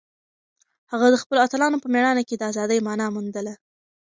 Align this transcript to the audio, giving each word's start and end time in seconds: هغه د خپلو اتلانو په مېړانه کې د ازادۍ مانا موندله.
هغه 0.91 1.05
د 1.09 1.15
خپلو 1.21 1.39
اتلانو 1.45 1.81
په 1.83 1.87
مېړانه 1.93 2.23
کې 2.27 2.35
د 2.37 2.43
ازادۍ 2.51 2.79
مانا 2.87 3.07
موندله. 3.15 3.53